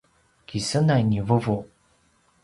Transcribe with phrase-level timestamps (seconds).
[0.47, 1.55] kisenay ni vuvu